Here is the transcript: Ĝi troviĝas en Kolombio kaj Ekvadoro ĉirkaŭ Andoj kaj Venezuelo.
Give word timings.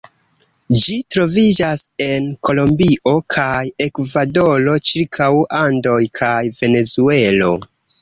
Ĝi 0.77 0.95
troviĝas 1.15 1.83
en 2.05 2.25
Kolombio 2.49 3.15
kaj 3.37 3.61
Ekvadoro 3.87 4.77
ĉirkaŭ 4.91 5.31
Andoj 5.63 6.03
kaj 6.23 6.37
Venezuelo. 6.61 7.57